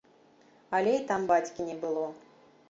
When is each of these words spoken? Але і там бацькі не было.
Але 0.77 0.95
і 1.01 1.03
там 1.11 1.27
бацькі 1.33 1.67
не 1.69 1.77
было. 1.85 2.09